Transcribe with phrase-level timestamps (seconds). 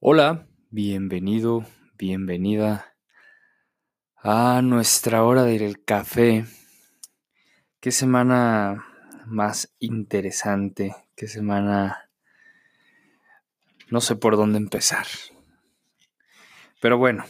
[0.00, 1.64] Hola, bienvenido,
[1.96, 2.94] bienvenida
[4.16, 6.44] a nuestra hora del café.
[7.80, 8.84] Qué semana
[9.24, 12.10] más interesante, qué semana...
[13.88, 15.06] No sé por dónde empezar.
[16.82, 17.24] Pero bueno,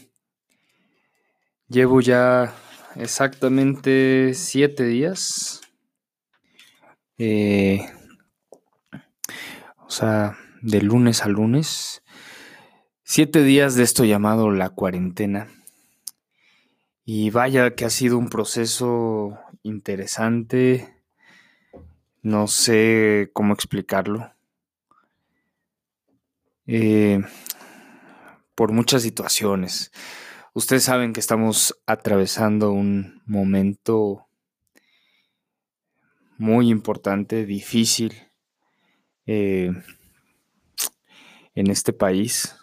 [1.69, 2.53] llevo ya
[2.97, 5.61] exactamente siete días.
[7.19, 7.87] Eh,
[9.77, 12.04] o sea, de lunes a lunes
[13.07, 15.49] Siete días de esto llamado la cuarentena.
[17.05, 21.03] Y vaya que ha sido un proceso interesante.
[22.23, 24.33] No sé cómo explicarlo.
[26.67, 27.21] Eh,
[28.55, 29.93] por muchas situaciones.
[30.55, 34.27] Ustedes saben que estamos atravesando un momento
[36.39, 38.15] muy importante, difícil
[39.27, 39.73] eh,
[41.55, 42.57] en este país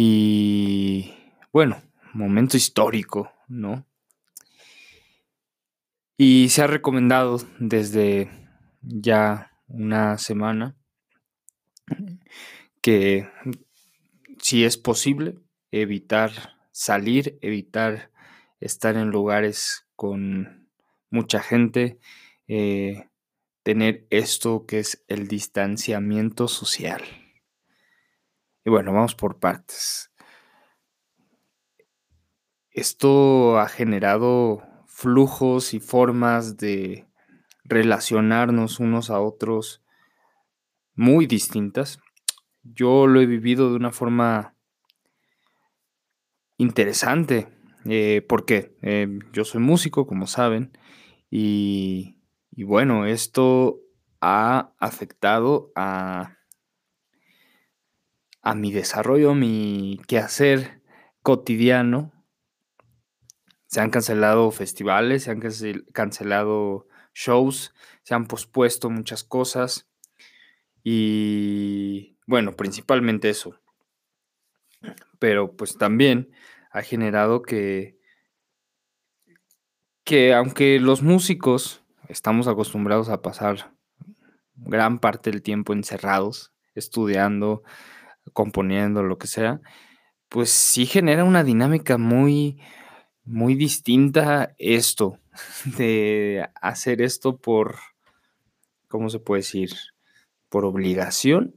[0.00, 1.12] y
[1.52, 1.82] bueno,
[2.12, 3.84] momento histórico, ¿no?
[6.16, 8.30] Y se ha recomendado desde
[8.80, 10.76] ya una semana
[12.80, 13.28] que
[14.40, 15.34] si es posible
[15.72, 16.30] evitar
[16.70, 18.12] salir, evitar
[18.60, 20.68] estar en lugares con
[21.10, 21.98] mucha gente,
[22.46, 23.08] eh,
[23.64, 27.02] tener esto que es el distanciamiento social.
[28.68, 30.12] Y bueno, vamos por partes.
[32.70, 37.08] Esto ha generado flujos y formas de
[37.64, 39.82] relacionarnos unos a otros
[40.94, 41.98] muy distintas.
[42.62, 44.54] Yo lo he vivido de una forma
[46.58, 47.48] interesante,
[47.86, 50.76] eh, porque eh, yo soy músico, como saben,
[51.30, 53.80] y, y bueno, esto
[54.20, 56.37] ha afectado a
[58.42, 60.82] a mi desarrollo, mi quehacer
[61.22, 62.12] cotidiano.
[63.66, 65.40] Se han cancelado festivales, se han
[65.92, 69.88] cancelado shows, se han pospuesto muchas cosas.
[70.82, 73.60] Y bueno, principalmente eso.
[75.18, 76.30] Pero pues también
[76.70, 77.98] ha generado que,
[80.04, 83.74] que aunque los músicos estamos acostumbrados a pasar
[84.54, 87.62] gran parte del tiempo encerrados, estudiando,
[88.32, 89.60] componiendo, lo que sea,
[90.28, 92.60] pues sí genera una dinámica muy,
[93.24, 95.18] muy distinta esto,
[95.78, 97.76] de hacer esto por,
[98.88, 99.70] ¿cómo se puede decir?
[100.48, 101.56] Por obligación,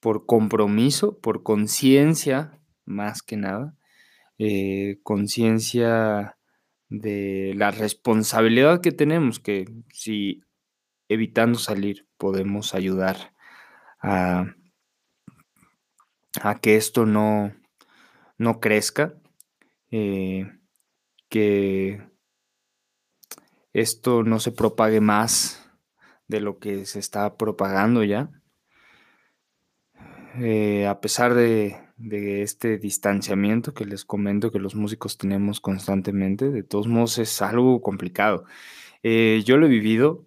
[0.00, 3.76] por compromiso, por conciencia, más que nada,
[4.38, 6.36] eh, conciencia
[6.88, 10.42] de la responsabilidad que tenemos, que si
[11.08, 13.34] evitando salir podemos ayudar
[14.00, 14.54] a
[16.42, 17.52] a que esto no,
[18.38, 19.14] no crezca,
[19.90, 20.50] eh,
[21.28, 22.02] que
[23.72, 25.70] esto no se propague más
[26.28, 28.30] de lo que se está propagando ya.
[30.38, 31.76] Eh, a pesar de,
[32.42, 37.82] este distanciamiento que les comento que los músicos tenemos constantemente, de todos modos es algo
[37.82, 38.44] complicado.
[39.02, 40.26] Eh, yo lo he vivido.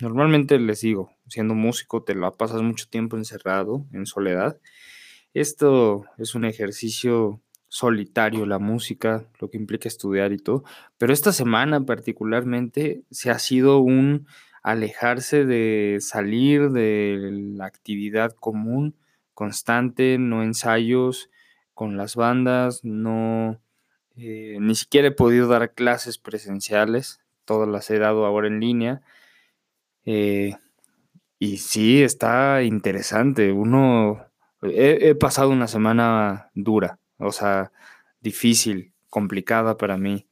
[0.00, 4.60] normalmente les digo, siendo músico te lo pasas mucho tiempo encerrado, en soledad.
[5.34, 10.62] Esto es un ejercicio solitario, la música, lo que implica estudiar y todo.
[10.96, 14.28] Pero esta semana particularmente se ha sido un
[14.62, 17.18] alejarse de salir de
[17.56, 18.94] la actividad común,
[19.34, 21.30] constante, no ensayos
[21.74, 23.60] con las bandas, no,
[24.16, 29.02] eh, ni siquiera he podido dar clases presenciales, todas las he dado ahora en línea.
[30.06, 30.54] Eh,
[31.38, 33.52] y sí, está interesante.
[33.52, 34.24] Uno,
[34.62, 37.72] he, pasado una semana dura, o sea,
[38.20, 40.26] difícil, complicada para mí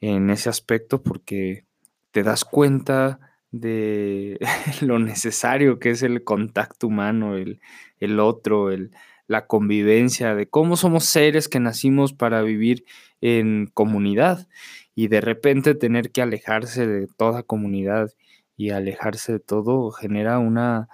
[0.00, 1.64] en ese aspecto porque
[2.10, 3.20] te das cuenta
[3.50, 4.38] de
[4.80, 7.60] lo necesario que es el contacto humano, el,
[7.98, 8.92] el otro, el,
[9.26, 12.84] la convivencia, de cómo somos seres que nacimos para vivir
[13.20, 14.48] en comunidad
[14.94, 18.12] y de repente tener que alejarse de toda comunidad
[18.56, 20.88] y alejarse de todo genera una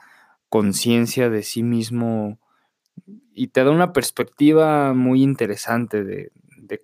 [0.49, 2.39] conciencia de sí mismo
[3.35, 6.31] y te da una perspectiva muy interesante de,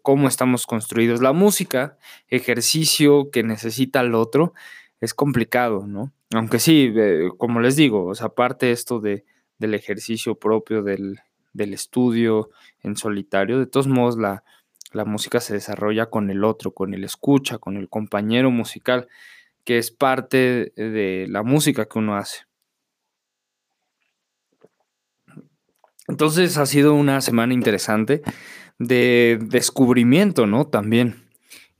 [0.02, 1.22] cómo estamos construidos.
[1.22, 1.96] La música,
[2.28, 4.52] ejercicio que necesita el otro,
[5.00, 6.12] es complicado, ¿no?
[6.34, 9.24] Aunque sí, eh, como les digo, o aparte esto de,
[9.58, 11.20] del ejercicio propio, del,
[11.54, 12.50] del, estudio
[12.82, 14.44] en solitario, de todos modos la,
[14.92, 19.08] la música se desarrolla con el otro, con el escucha, con el compañero musical
[19.68, 22.46] que es parte de la música que uno hace.
[26.06, 28.22] Entonces ha sido una semana interesante
[28.78, 30.66] de descubrimiento, ¿no?
[30.68, 31.22] También.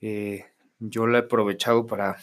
[0.02, 0.44] Eh,
[0.78, 2.18] yo la he aprovechado para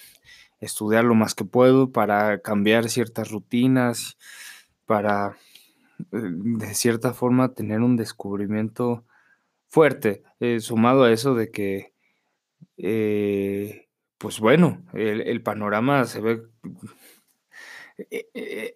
[0.59, 4.19] estudiar lo más que puedo, para cambiar ciertas rutinas,
[4.85, 5.35] para
[6.11, 9.03] eh, de cierta forma tener un descubrimiento
[9.67, 11.91] fuerte, eh, sumado a eso de que
[14.17, 16.41] pues bueno, el, panorama se ve...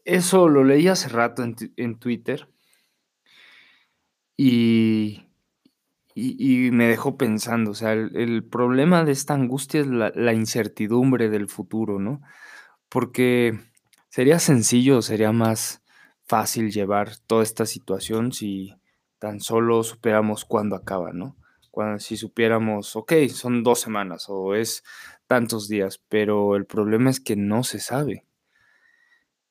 [0.06, 2.48] Eso lo leí hace rato en, en Twitter
[4.42, 5.28] y,
[6.16, 11.50] y, me dejó pensando, o sea, el, problema de esta angustia es la, incertidumbre del
[11.50, 12.22] futuro, ¿no?
[12.88, 13.60] Porque
[14.10, 15.84] sería sencillo, sería más
[16.26, 18.76] fácil llevar toda esta situación si
[19.20, 21.36] tan solo supiéramos cuándo acaba, ¿no?
[21.70, 24.86] Cuando, si supiéramos, ok, son dos semanas o es
[25.30, 28.26] tantos días, pero el problema es que no se sabe.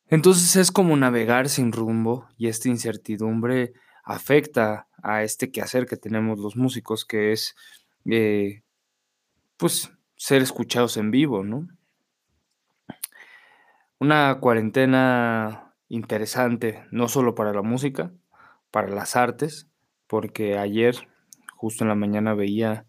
[0.09, 6.41] Entonces es como navegar sin rumbo y esta incertidumbre afecta a este quehacer que tenemos
[6.41, 7.55] los músicos, que es,
[8.11, 8.63] eh,
[9.57, 11.69] pues, ser escuchados en vivo, ¿no?
[14.01, 18.11] Una cuarentena interesante, no solo para la música,
[18.73, 19.69] para las artes,
[20.09, 20.97] porque ayer,
[21.55, 22.87] justo en la mañana, veía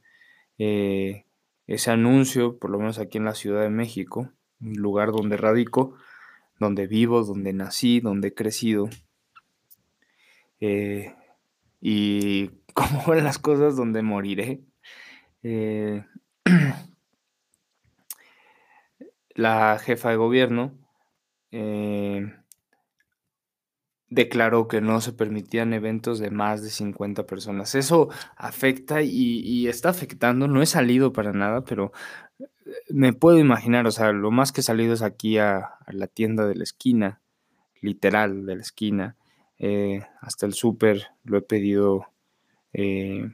[0.58, 1.26] eh,
[1.70, 5.96] ese anuncio, por lo menos aquí en la Ciudad de México, un lugar donde radico,
[6.60, 8.90] donde vivo, donde nací, donde he crecido,
[10.60, 11.14] eh,
[11.80, 14.64] y cómo van las cosas donde moriré.
[15.44, 16.04] Eh,
[19.36, 20.76] la jefa de gobierno
[21.52, 22.34] eh,
[24.10, 27.76] declaró que no se permitían eventos de más de 50 personas.
[27.76, 31.92] Eso afecta y, está afectando, no he salido para nada, pero
[32.90, 36.48] me puedo imaginar, o sea, lo más que he salido es aquí a la tienda
[36.48, 37.22] de la esquina,
[37.82, 39.16] literal de la esquina,
[39.58, 42.08] eh, hasta el súper lo he pedido
[42.74, 43.30] eh,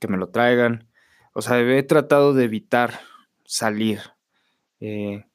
[0.00, 0.88] que me lo traigan.
[1.32, 3.00] O sea, he tratado de evitar
[3.44, 4.00] salir,
[4.80, 5.26] eh,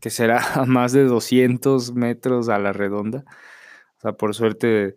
[0.00, 3.24] que será a más de 200 metros a la redonda.
[4.04, 4.96] Sea, por suerte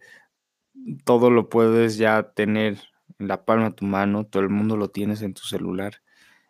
[1.06, 2.78] todo lo puedes ya tener
[3.20, 6.02] en la palma de tu mano, todo el mundo lo tienes en tu celular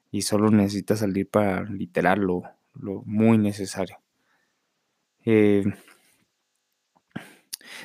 [0.10, 2.44] y solo necesitas salir para literal lo,
[3.06, 3.98] muy necesario.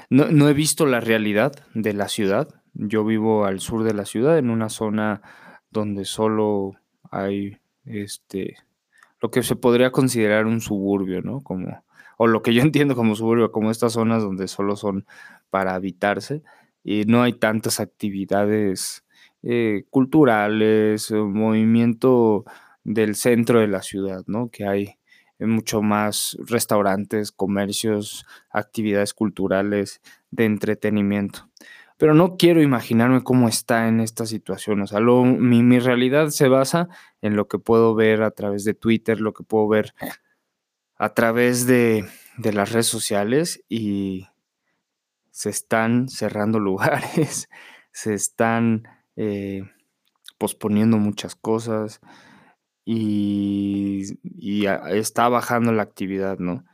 [0.08, 2.48] No, he visto la realidad de la ciudad.
[2.72, 5.20] Yo vivo al sur de la ciudad, en una zona
[5.70, 6.76] donde solo
[7.10, 8.56] hay este
[9.20, 11.42] lo que se podría considerar un suburbio, ¿no?
[11.42, 11.84] Como,
[12.16, 15.06] o lo que yo entiendo como suburbio, como estas zonas donde solo son
[15.50, 16.42] para habitarse
[16.84, 19.04] y no hay tantas actividades
[19.42, 22.44] eh, culturales, movimiento
[22.84, 24.50] del centro de la ciudad, ¿no?
[24.50, 24.96] Que hay
[25.38, 30.00] mucho más restaurantes, comercios, actividades culturales,
[30.30, 31.48] de entretenimiento.
[31.98, 34.80] Pero no quiero imaginarme cómo está en esta situación.
[34.82, 36.88] O sea, mi, realidad se basa
[37.20, 39.94] en lo que puedo ver a través de Twitter, lo que puedo ver
[40.96, 42.06] a través de,
[42.38, 44.28] las redes sociales y
[45.30, 47.48] se están cerrando lugares,
[47.92, 49.62] se están eh,
[50.38, 52.00] posponiendo muchas cosas,
[52.84, 54.16] y,
[54.90, 56.64] está bajando la actividad, ¿no?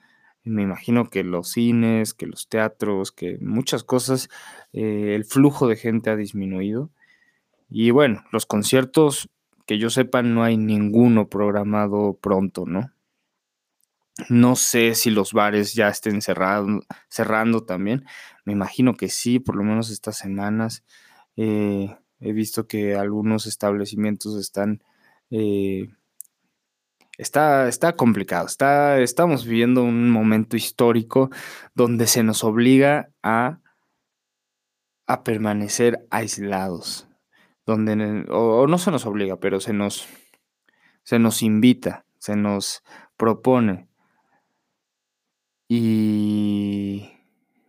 [0.45, 4.29] Me imagino que los cines, que los teatros, que muchas cosas,
[4.73, 6.91] eh, el flujo de gente ha disminuido.
[7.69, 9.29] Y bueno, los conciertos,
[9.67, 12.91] que yo sepa, no hay ninguno programado pronto, ¿no?
[14.29, 18.05] No sé si los bares ya estén cerrando también.
[18.45, 20.85] Me imagino que sí, por lo menos estas semanas.
[21.37, 24.83] Eh, he visto que algunos establecimientos están
[25.31, 25.89] eh,
[27.19, 28.47] está, está complicado.
[28.47, 31.31] Está, estamos viviendo un momento histórico
[31.75, 33.61] donde se nos obliga a,
[35.07, 37.09] a permanecer aislados.
[37.67, 40.09] Donde, o, no se nos obliga, pero se nos,
[41.03, 42.83] se nos invita, se nos
[43.19, 43.88] propone.
[45.69, 47.11] Y,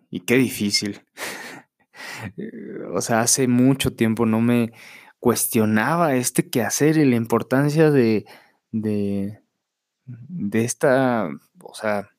[0.10, 1.01] y qué difícil.
[2.94, 4.72] o sea, hace mucho tiempo no me
[5.20, 8.25] cuestionaba este quehacer y la importancia de,
[8.72, 9.41] de,
[10.06, 11.29] de esta,
[11.62, 12.10] o sea,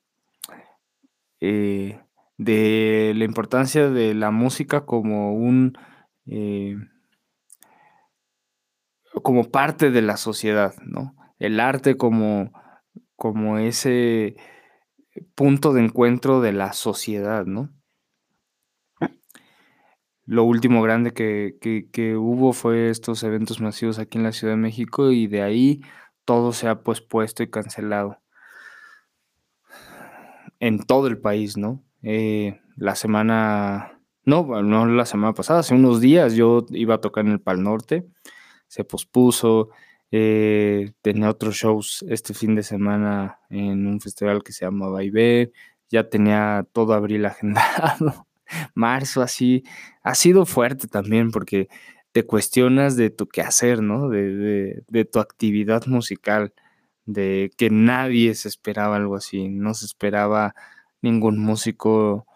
[1.40, 1.98] eh,
[2.36, 5.78] de la importancia de la música como un,
[6.26, 6.76] eh,
[9.22, 11.14] como parte de la sociedad, ¿no?
[11.38, 12.52] El arte como,
[13.16, 14.36] como ese
[15.34, 17.70] punto de encuentro de la sociedad, ¿no?
[20.24, 21.58] Lo último grande que,
[21.92, 25.82] que hubo fue estos eventos masivos aquí en la Ciudad de México y de ahí
[26.24, 28.20] todo se ha pospuesto y cancelado
[30.60, 31.82] en todo el país, ¿no?
[32.02, 37.26] Eh, la semana No, no la semana pasada, hace unos días yo iba a tocar
[37.26, 38.06] en el Pal Norte,
[38.68, 39.70] se pospuso,
[40.12, 45.52] eh, tenía otros shows este fin de semana en un festival que se llama Vaivén,
[45.88, 48.26] ya tenía todo abril agendado,
[48.74, 49.64] marzo así,
[50.02, 51.68] ha sido fuerte también porque
[52.12, 54.08] te cuestionas de tu quehacer, ¿no?
[54.08, 56.52] De, de, tu actividad musical,
[57.06, 60.54] de que nadie se esperaba algo así, no se esperaba
[61.02, 62.26] ningún músico,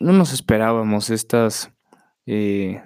[0.00, 1.70] no nos esperábamos estas...
[2.26, 2.82] Eh,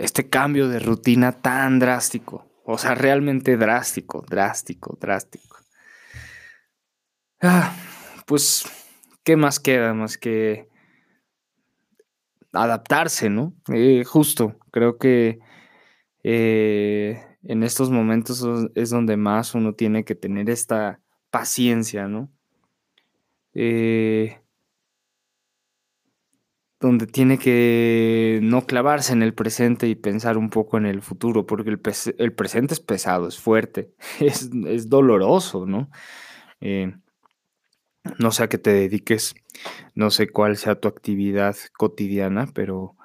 [0.00, 2.46] este cambio de rutina tan drástico.
[2.64, 5.58] O sea, realmente drástico, drástico, drástico.
[7.42, 7.74] Ah,
[8.26, 8.64] pues,
[9.24, 10.68] ¿qué más queda más que
[12.52, 13.54] adaptarse, ¿no?
[13.68, 15.38] Eh, justo, creo que
[16.22, 22.30] eh, en estos momentos es donde más uno tiene que tener esta paciencia, ¿no?
[23.52, 24.40] Eh,
[26.80, 31.46] donde tiene que no clavarse en el presente y pensar un poco en el futuro,
[31.46, 35.90] porque el, presente es pesado, es fuerte, es, doloroso, ¿no?
[36.60, 36.94] Eh,
[38.18, 39.34] no sé a qué te dediques,
[39.94, 42.96] no sé cuál sea tu actividad cotidiana, pero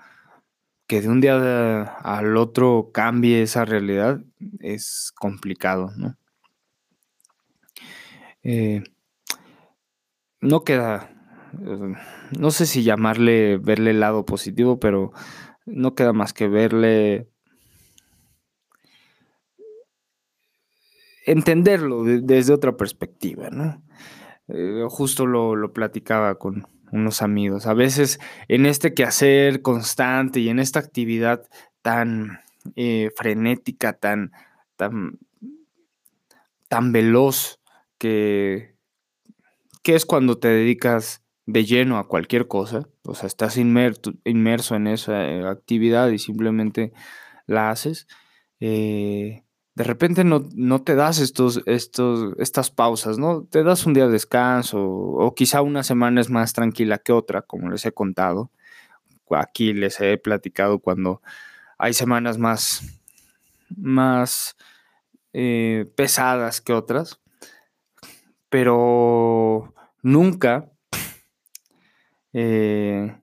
[0.88, 4.22] que de un día al otro cambie esa realidad
[4.60, 6.15] es complicado, ¿no?
[8.44, 8.84] Eh,
[10.39, 11.14] no queda
[11.59, 15.12] no sé si llamarle verle el lado positivo, pero
[15.65, 17.27] no queda más que verle
[21.25, 23.83] entenderlo desde otra perspectiva, ¿no?
[24.47, 27.65] Eh, justo lo, platicaba con unos amigos.
[27.65, 31.47] A veces en este quehacer constante y en esta actividad
[31.81, 32.41] tan
[32.75, 34.31] eh, frenética, tan,
[34.75, 35.19] tan,
[36.67, 37.59] tan veloz,
[37.97, 38.75] que,
[39.81, 44.88] que es cuando te dedicas de lleno a cualquier cosa, o sea, estás inmerso en
[44.88, 46.92] esa eh, actividad y simplemente
[47.46, 48.08] la haces,
[48.60, 50.42] eh, de repente no,
[50.84, 53.44] te das estos, estos, estas pausas, ¿no?
[53.44, 57.42] Te das un día de descanso o quizá una semana es más tranquila que otra,
[57.42, 58.52] como les he contado.
[59.32, 61.22] Aquí les he platicado cuando
[61.78, 63.02] hay semanas más,
[63.75, 64.56] más
[65.34, 67.20] eh, pesadas que otras,
[68.50, 70.72] pero nunca
[72.38, 73.18] eh,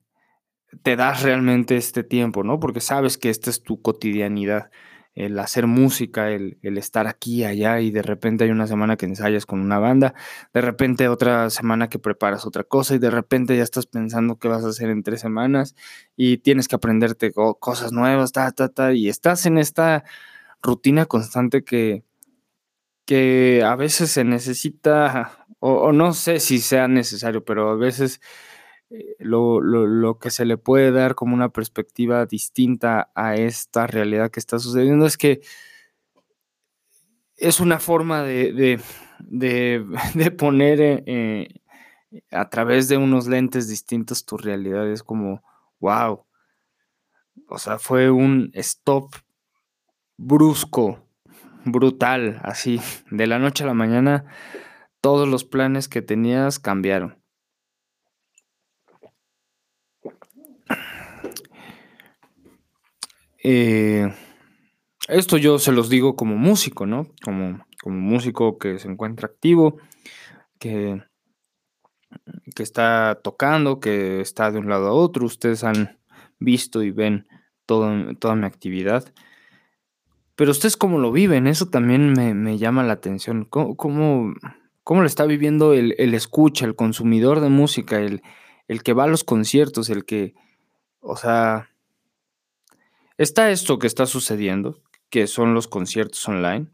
[0.81, 2.59] te das realmente este tiempo, ¿no?
[2.59, 4.71] Porque sabes que esta es tu cotidianidad,
[5.13, 9.45] el hacer música, el, estar aquí, allá, y de repente hay una semana que ensayas
[9.45, 10.15] con una banda,
[10.51, 14.47] de repente otra semana que preparas otra cosa, y de repente ya estás pensando qué
[14.47, 15.75] vas a hacer en tres semanas,
[16.15, 20.03] y tienes que aprenderte cosas nuevas, ta, ta, ta, y estás en esta
[20.63, 22.03] rutina constante que,
[23.05, 28.19] que a veces se necesita, o no sé si sea necesario, pero a veces
[28.93, 34.39] eh, lo, que se le puede dar como una perspectiva distinta a esta realidad que
[34.39, 35.41] está sucediendo es que
[37.37, 38.79] es una forma de,
[40.37, 44.87] poner eh, eh, a través de unos lentes distintos tu realidad.
[44.87, 45.41] Es como,
[45.79, 46.23] wow.
[47.49, 49.11] O sea, fue un stop
[50.17, 50.99] brusco,
[51.65, 52.79] brutal, así.
[53.09, 54.25] De la noche a la mañana,
[55.01, 57.22] todos los planes que tenías cambiaron.
[63.43, 64.09] Eh,
[65.09, 67.07] esto yo se los digo como músico, ¿no?
[67.23, 69.77] Como, como músico que se encuentra activo,
[70.59, 71.03] que,
[72.55, 75.25] que está tocando, que está de un lado a otro.
[75.25, 75.99] Ustedes han
[76.39, 77.27] visto y ven
[77.65, 79.13] todo, toda mi actividad.
[80.35, 83.45] Pero ustedes cómo lo viven, eso también me, llama la atención.
[83.45, 84.33] ¿Cómo, cómo,
[85.01, 88.23] lo está viviendo el, el, escucha, el consumidor de música, el,
[88.67, 90.33] el que va a los conciertos, el que,
[91.01, 91.69] o sea,
[93.17, 96.67] Está esto que está sucediendo, que son los conciertos online,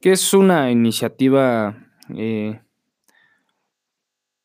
[0.00, 1.76] que es una iniciativa
[2.16, 2.60] eh,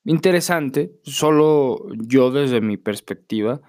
[0.04, 3.62] interesante, solo yo desde mi perspectiva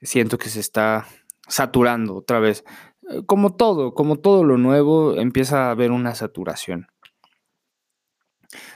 [0.00, 1.06] siento que se está
[1.48, 2.64] saturando otra vez.
[3.10, 6.86] Eh, como todo, como todo lo nuevo, empieza a haber una saturación.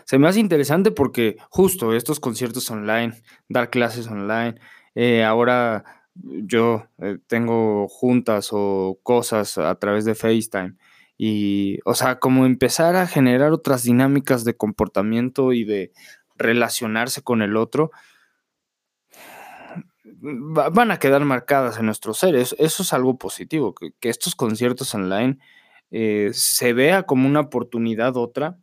[0.05, 4.57] Se me hace interesante porque justo estos conciertos online, dar clases online,
[4.95, 10.75] eh, ahora yo eh, tengo juntas o cosas a través de FaceTime
[11.17, 15.93] y, o sea, como empezar a generar otras dinámicas de comportamiento y de
[16.37, 17.91] relacionarse con el otro,
[20.05, 22.55] van a quedar marcadas en nuestros seres.
[22.59, 25.39] Eso es algo positivo, que, estos conciertos online
[25.91, 28.59] eh, se vea como una oportunidad otra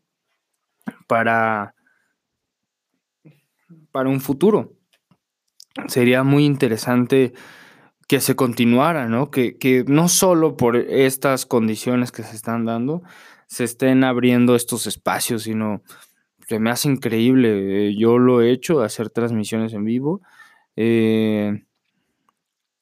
[1.07, 1.75] para,
[3.91, 4.78] para un futuro
[5.87, 7.33] sería muy interesante
[8.07, 9.29] que se continuara, ¿no?
[9.29, 13.03] Que, que no solo por estas condiciones que se están dando,
[13.47, 15.83] se estén abriendo estos espacios, sino
[16.47, 17.95] que me hace increíble.
[17.95, 20.21] Yo lo he hecho, hacer transmisiones en vivo.
[20.75, 21.63] Eh,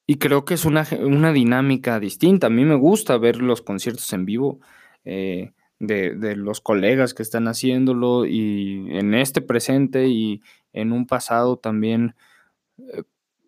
[0.07, 2.47] y creo que es una, una, dinámica distinta.
[2.47, 4.61] A mí me gusta ver los conciertos en vivo
[5.03, 11.05] eh, de, de, los colegas que están haciéndolo y en este presente y en un
[11.05, 12.15] pasado también, eh,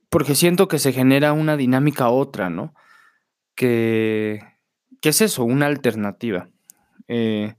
[0.10, 2.74] porque siento que se genera una dinámica otra, ¿no?
[3.56, 4.42] Que,
[5.02, 6.50] es eso, una alternativa.
[7.08, 7.56] Eh,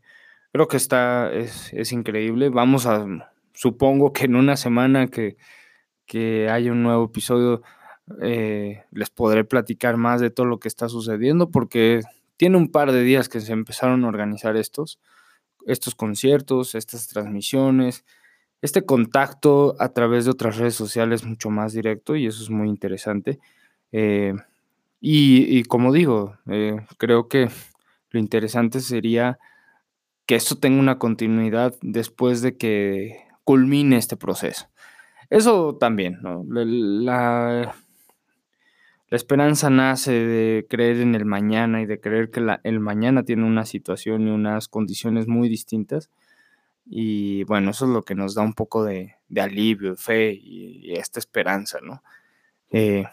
[0.52, 2.48] creo que está, es, es, increíble.
[2.48, 3.06] Vamos a,
[3.54, 5.36] supongo que en una semana que,
[6.06, 7.62] que haya un nuevo episodio,
[8.20, 12.00] eh, les podré platicar más de todo lo que está sucediendo, porque
[12.36, 14.98] tiene un par de días que se empezaron a organizar estos,
[15.66, 18.04] estos conciertos, estas transmisiones,
[18.62, 22.68] este contacto a través de otras redes sociales mucho más directo y eso es muy
[22.68, 23.38] interesante.
[23.92, 24.34] Eh,
[25.00, 27.48] y, como digo, eh, creo que
[28.10, 29.38] lo interesante sería
[30.26, 34.68] que esto tenga una continuidad después de que culmine este proceso.
[35.30, 36.44] Eso también, ¿no?
[36.48, 37.74] La,
[39.10, 43.64] esperanza nace de creer en el mañana y de creer que el mañana tiene una
[43.64, 46.10] situación y unas condiciones muy distintas.
[46.84, 50.92] Y bueno, eso es lo que nos da un poco de, de alivio, fe y,
[50.92, 52.02] esta esperanza, ¿no?
[52.70, 53.04] Eh,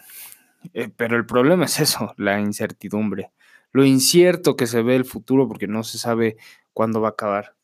[0.74, 3.32] eh, pero el problema es eso, la incertidumbre,
[3.72, 6.36] lo incierto que se ve el futuro porque no se sabe
[6.72, 7.54] cuándo va a acabar.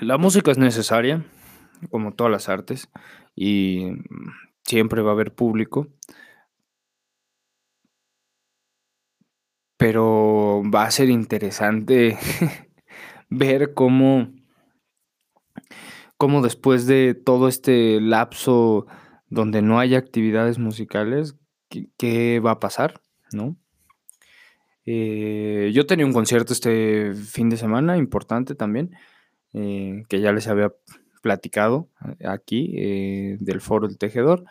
[0.00, 1.24] La música es necesaria,
[1.90, 2.90] como todas las artes,
[3.34, 3.92] y
[4.64, 5.88] siempre va a haber público.
[9.78, 12.18] Pero va a ser interesante
[13.28, 14.32] ver cómo,
[16.16, 18.86] cómo después de todo este lapso
[19.28, 21.36] donde no hay actividades musicales,
[21.68, 23.00] qué, va a pasar,
[23.32, 23.56] ¿no?
[24.84, 28.94] Eh, yo tenía un concierto este fin de semana importante también,
[29.52, 30.72] eh, que ya les había
[31.26, 31.88] platicado
[32.20, 34.44] eh, aquí, eh, del foro del tejedor,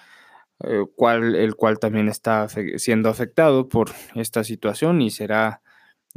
[0.95, 5.61] cual, el cual también está siendo afectado por esta situación y será,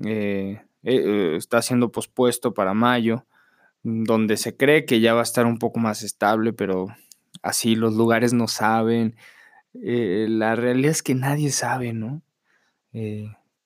[0.04, 3.26] eh, está siendo pospuesto para mayo,
[3.82, 6.86] donde se cree que ya va a estar un poco más estable, pero
[7.42, 9.16] así los lugares no saben.
[9.74, 12.22] la realidad es que nadie sabe, ¿no?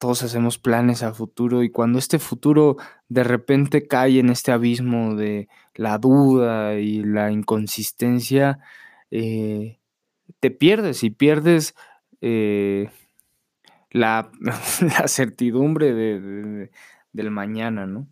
[0.02, 2.76] todos hacemos planes a futuro y cuando este futuro
[3.08, 5.46] de repente cae en este abismo de
[5.76, 8.58] la duda y la inconsistencia,
[9.12, 9.78] eh,
[10.40, 11.76] te pierdes y pierdes
[12.20, 12.90] eh,
[13.92, 14.32] la,
[14.80, 16.72] la, certidumbre de,
[17.12, 18.08] del mañana, ¿no?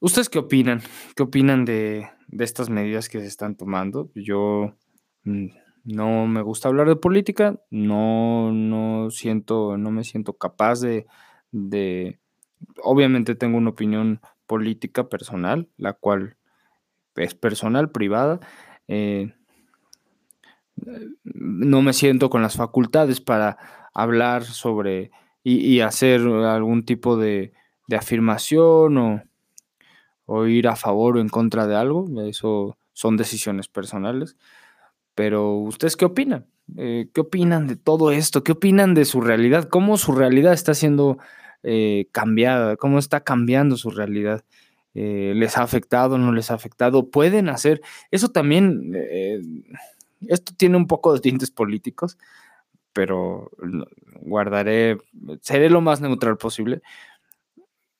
[0.00, 0.80] ¿Ustedes qué opinan?
[1.14, 4.10] ¿Qué opinan de, de estas medidas que se están tomando?
[4.14, 4.74] Yo
[5.24, 5.48] mm,
[5.84, 11.06] no me gusta hablar de política, no, no siento, no me siento capaz de,
[11.52, 12.18] de,
[12.82, 16.36] obviamente tengo una opinión política personal, la cual
[17.16, 18.40] es personal, privada.
[18.88, 19.34] Eh,
[21.24, 23.58] no me siento con las facultades para
[23.92, 25.10] hablar sobre
[25.42, 27.52] y, y hacer algún tipo de,
[27.96, 29.22] afirmación o,
[30.26, 32.06] o, ir a favor o en contra de algo.
[32.22, 34.36] Eso son decisiones personales.
[35.14, 36.46] Pero ustedes qué opinan?
[36.76, 38.44] Eh, ¿Qué opinan de todo esto?
[38.44, 39.68] ¿Qué opinan de su realidad?
[39.68, 41.18] ¿Cómo su realidad está siendo
[41.62, 42.76] eh, cambiada?
[42.76, 44.44] ¿Cómo está cambiando su realidad?
[44.94, 46.18] Eh, ¿Les ha afectado?
[46.18, 47.10] ¿No les ha afectado?
[47.10, 47.80] ¿Pueden hacer?
[48.10, 49.40] Eso también, eh,
[50.26, 52.18] esto tiene un poco de tintes políticos,
[52.92, 53.50] pero
[54.22, 54.98] guardaré,
[55.40, 56.82] seré lo más neutral posible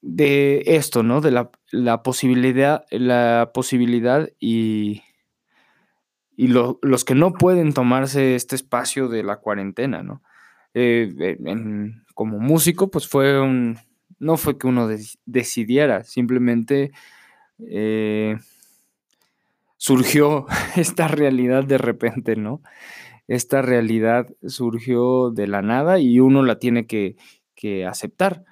[0.03, 1.21] de esto, ¿no?
[1.21, 5.03] De la, posibilidad, la posibilidad y
[6.41, 10.23] y lo, los que no pueden tomarse este espacio de la cuarentena, ¿no?
[10.73, 13.77] Eh, en, como músico, pues fue un,
[14.19, 16.93] no fue que uno de, decidiera, simplemente
[17.59, 18.39] eh,
[19.77, 22.63] surgió esta realidad de repente, ¿no?
[23.31, 27.17] Esta realidad surgió de la nada y uno la tiene que,
[27.87, 28.45] aceptar.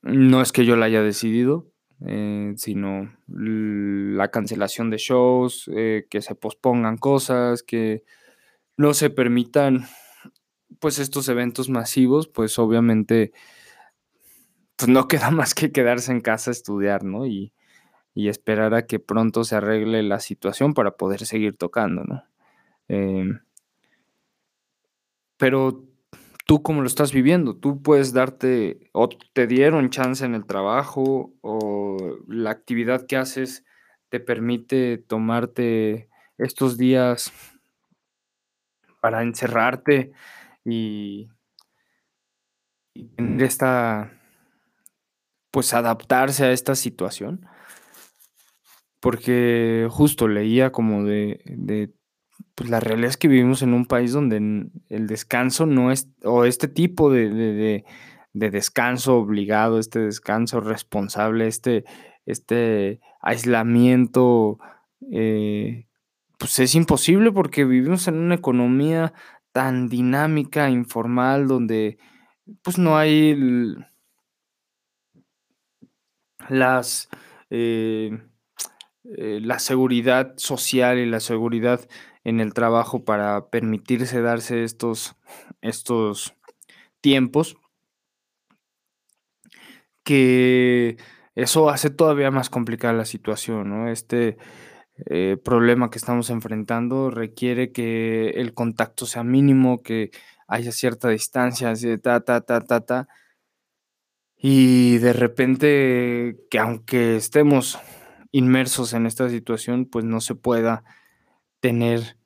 [0.00, 1.66] No es que yo la haya decidido,
[2.06, 8.04] eh, sino la cancelación de shows, eh, que se pospongan cosas, que
[8.78, 9.84] no se permitan
[10.80, 13.32] pues estos eventos masivos, pues obviamente
[14.76, 17.26] pues no queda más que quedarse en casa a estudiar, ¿no?
[17.26, 17.52] Y,
[18.14, 22.22] y esperar a que pronto se arregle la situación para poder seguir tocando, ¿no?
[22.88, 23.32] Eh,
[25.36, 25.84] pero
[26.46, 27.56] tú cómo lo estás viviendo.
[27.56, 33.64] Tú puedes darte, o te dieron chance en el trabajo, o la actividad que haces
[34.08, 37.32] te permite tomarte estos días
[39.00, 40.12] para encerrarte
[40.64, 41.28] y,
[42.94, 44.12] y tener esta,
[45.50, 47.46] pues adaptarse a esta situación.
[49.00, 51.92] Porque justo leía como de, de
[52.54, 56.44] pues la realidad es que vivimos en un país donde el descanso no es, o
[56.44, 57.84] este tipo de, de,
[58.32, 61.84] de descanso obligado, este descanso responsable, este,
[62.24, 64.58] este aislamiento,
[65.12, 65.86] eh,
[66.38, 69.12] pues es imposible porque vivimos en una economía
[69.52, 71.98] tan dinámica, informal, donde
[72.62, 73.36] pues no hay
[76.48, 77.08] las...
[77.50, 78.18] Eh,
[79.16, 81.80] eh, la seguridad social y la seguridad
[82.26, 85.14] en el trabajo para permitirse darse estos,
[85.60, 86.34] estos
[87.00, 87.56] tiempos,
[90.02, 90.96] que
[91.36, 93.86] eso hace todavía más complicada la situación.
[93.86, 94.38] Este
[95.06, 100.10] eh, problema que estamos enfrentando requiere que el contacto sea mínimo, que
[100.48, 103.08] haya cierta distancia, así ta, ta, ta, ta, ta.
[104.36, 107.78] Y de repente, que aunque estemos
[108.32, 110.82] inmersos en esta situación, pues no se pueda
[111.60, 112.16] tener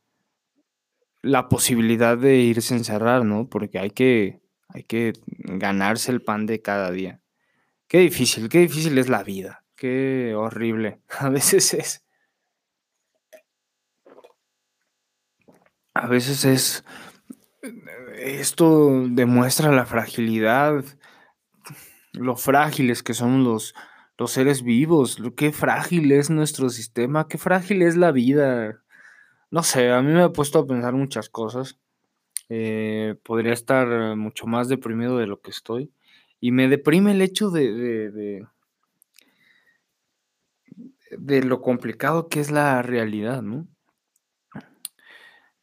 [1.22, 3.48] la posibilidad de irse a encerrar, ¿no?
[3.48, 7.20] Porque hay que, hay que ganarse el pan de cada día.
[7.88, 11.00] Qué difícil, qué difícil es la vida, qué horrible.
[11.18, 12.04] A veces es...
[15.94, 16.84] A veces es...
[18.16, 20.84] Esto demuestra la fragilidad,
[22.12, 23.74] lo frágiles que son los,
[24.18, 28.82] los seres vivos, qué frágil es nuestro sistema, qué frágil es la vida.
[29.50, 31.78] No sé, a mí me ha puesto a pensar muchas cosas.
[32.48, 35.92] Eh, podría estar mucho más deprimido de lo que estoy.
[36.40, 38.46] Y me deprime el hecho de, de,
[41.18, 43.66] de, lo complicado que es la realidad, ¿no?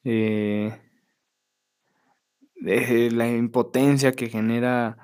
[0.04, 0.78] Eh,
[2.62, 4.97] la impotencia que genera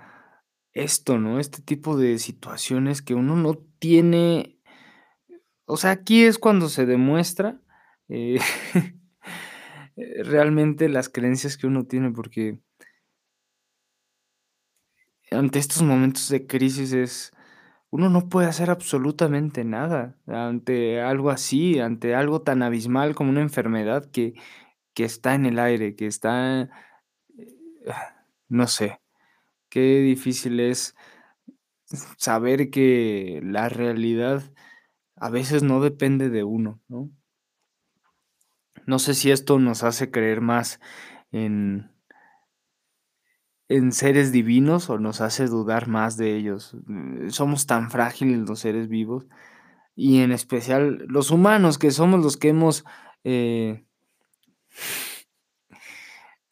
[0.74, 1.40] esto, ¿no?
[1.40, 4.60] Este tipo de situaciones que uno no tiene.
[5.66, 7.63] O sea, aquí es cuando se demuestra
[8.10, 8.40] eh,
[10.24, 12.60] realmente las creencias que uno tiene, porque
[15.32, 17.32] ante estos momentos de crisis es.
[17.92, 23.42] Uno no puede hacer absolutamente nada ante algo así, ante algo tan abismal como una
[23.42, 24.34] enfermedad que,
[24.96, 26.64] que está en el aire, que está.
[27.38, 27.48] Eh,
[28.50, 29.00] no sé
[29.70, 30.96] qué difícil es
[32.18, 34.44] saber que la realidad
[35.16, 37.10] a veces no depende de uno, ¿no?
[38.86, 40.80] No sé si esto nos hace creer más
[41.32, 41.92] en,
[43.70, 46.76] en seres divinos o nos hace dudar más de ellos.
[47.30, 49.28] Somos tan frágiles los seres vivos
[49.96, 52.84] y en especial los humanos que somos los que hemos
[53.24, 53.86] eh,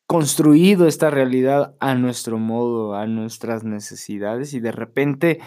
[0.06, 5.40] construido esta realidad a nuestro modo, a nuestras necesidades y de repente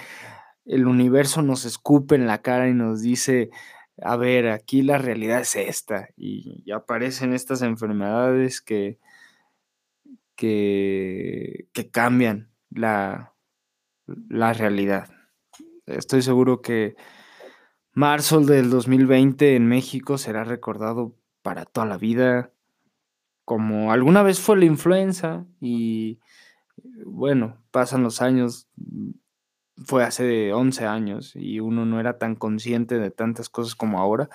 [0.64, 3.50] el universo nos escupe en la cara y nos dice,
[4.02, 8.98] a ver, aquí la realidad es esta y, aparecen estas enfermedades que,
[10.36, 13.34] que, que cambian la,
[14.28, 15.08] la realidad.
[15.86, 16.96] Estoy seguro que
[17.92, 22.50] marzo del 2020 en México será recordado para toda la vida
[23.44, 26.18] como alguna vez fue la influenza y
[27.04, 28.68] bueno, pasan los años,
[29.76, 34.28] fue hace 11 años y uno no era tan consciente de tantas cosas como ahora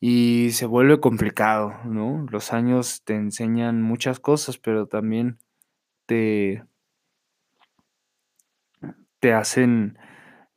[0.00, 2.26] y se vuelve complicado, ¿no?
[2.30, 5.38] Los años te enseñan muchas cosas, pero también
[6.06, 6.64] te,
[9.20, 9.98] te hacen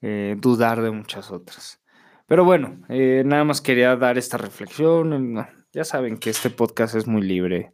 [0.01, 1.81] eh, dudar de muchas otras.
[2.27, 5.47] Pero bueno, eh, nada más quería dar esta reflexión.
[5.73, 7.73] Ya saben que este podcast es muy libre.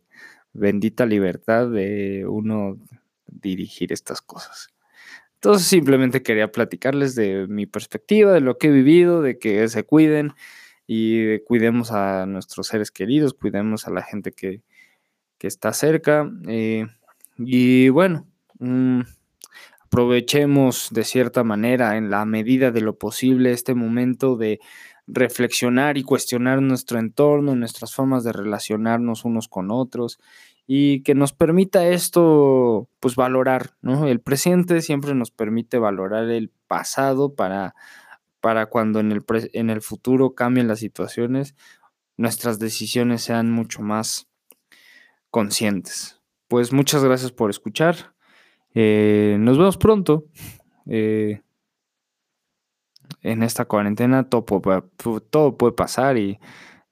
[0.54, 2.78] Bendita libertad de uno
[3.28, 4.75] dirigir estas cosas.
[5.46, 9.84] Entonces simplemente quería platicarles de mi perspectiva, de lo que he vivido, de que se
[9.84, 10.34] cuiden
[10.88, 14.64] y cuidemos a nuestros seres queridos, cuidemos a la gente que,
[15.40, 16.28] está cerca.
[16.48, 16.88] Eh,
[17.38, 18.26] y bueno,
[18.58, 19.02] mm,
[19.82, 24.60] aprovechemos de cierta manera, en la medida de lo posible, este momento de
[25.06, 30.18] reflexionar y cuestionar nuestro entorno, nuestras formas de relacionarnos unos con otros
[30.68, 33.72] y que nos permita esto, pues valorar.
[33.84, 37.76] El presente siempre nos permite valorar el pasado para,
[38.42, 39.24] para cuando en el,
[39.54, 41.56] en el futuro cambien las situaciones,
[42.18, 44.28] nuestras decisiones sean mucho más
[45.30, 46.22] conscientes.
[46.48, 48.14] Pues muchas gracias por escuchar.
[48.74, 50.26] Eh, nos vemos pronto.
[50.88, 51.42] Eh,
[53.22, 54.84] en esta cuarentena todo puede,
[55.30, 56.40] todo puede pasar y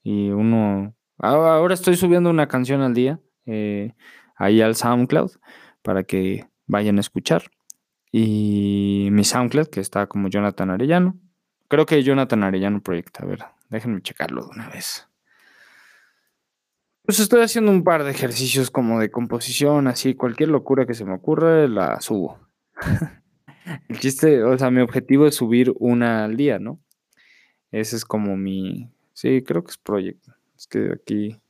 [0.04, 0.94] y uno...
[1.18, 3.94] Ahora estoy subiendo una canción al día eh,
[4.36, 5.32] ahí al SoundCloud
[5.82, 7.52] para que vayan a escuchar.
[8.12, 11.18] Y mi SoundCloud, que está como Jonathan Arellano.
[11.68, 13.22] Creo que Jonathan Arellano Project.
[13.22, 15.08] A ver, déjenme checarlo de una vez.
[17.06, 21.04] Pues estoy haciendo un par de ejercicios como de composición, así, cualquier locura que se
[21.04, 22.40] me ocurra, la subo.
[23.90, 26.80] El chiste, o sea, mi objetivo es subir una al día, ¿no?
[27.72, 28.90] Ese es como mi...
[29.14, 30.24] Sí, creo que es Project.
[30.56, 31.42] Es que aquí...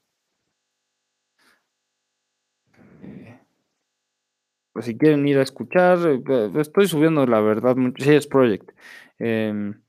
[4.73, 8.71] Pues si quieren ir a escuchar, eh, estoy subiendo la verdad, sí es Project.
[9.19, 9.81] Em,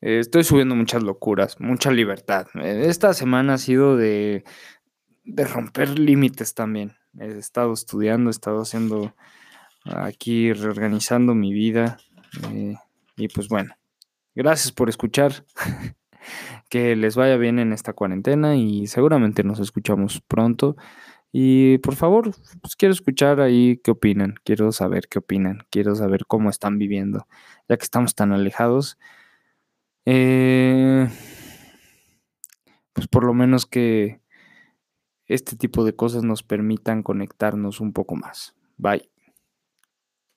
[0.00, 2.46] estoy subiendo muchas locuras, mucha libertad.
[2.54, 4.44] Esta semana ha sido de,
[5.24, 6.92] de romper límites también.
[7.18, 9.14] He estado estudiando, he estado haciendo
[9.84, 11.98] aquí, reorganizando mi vida.
[12.52, 12.76] Eh,
[13.16, 13.74] y pues bueno,
[14.34, 15.44] gracias por escuchar.
[16.68, 20.76] que les vaya bien en esta cuarentena y seguramente nos escuchamos pronto.
[21.32, 26.26] Y por favor, pues quiero escuchar ahí qué opinan, quiero saber qué opinan, quiero saber
[26.26, 27.26] cómo están viviendo,
[27.68, 28.98] ya que estamos tan alejados.
[30.06, 31.08] Eh,
[32.92, 34.20] pues por lo menos que
[35.26, 38.56] este tipo de cosas nos permitan conectarnos un poco más.
[38.76, 39.08] Bye.